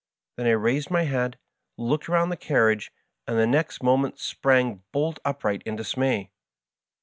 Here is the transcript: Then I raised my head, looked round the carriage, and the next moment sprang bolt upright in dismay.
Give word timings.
Then 0.35 0.47
I 0.47 0.53
raised 0.53 0.89
my 0.89 1.03
head, 1.03 1.37
looked 1.77 2.09
round 2.09 2.31
the 2.31 2.35
carriage, 2.35 2.91
and 3.27 3.37
the 3.37 3.45
next 3.45 3.83
moment 3.83 4.17
sprang 4.17 4.81
bolt 4.91 5.19
upright 5.23 5.61
in 5.63 5.75
dismay. 5.75 6.31